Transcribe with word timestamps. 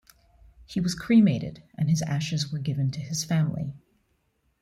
He 0.65 0.79
was 0.79 0.95
cremated 0.95 1.61
and 1.77 1.87
his 1.87 2.01
ashes 2.01 2.51
were 2.51 2.57
given 2.57 2.89
to 2.89 2.99
his 2.99 3.23
family. 3.23 3.75